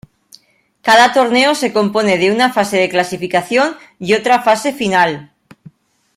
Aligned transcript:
Cada 0.81 1.13
torneo 1.13 1.53
se 1.53 1.71
compone 1.73 2.17
de 2.17 2.31
una 2.31 2.51
fase 2.51 2.75
de 2.77 2.89
clasificación 2.89 3.77
y 3.99 4.15
otra 4.15 4.41
fase 4.41 4.73
final. 4.73 5.31